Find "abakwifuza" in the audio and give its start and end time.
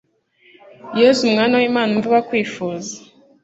2.11-2.93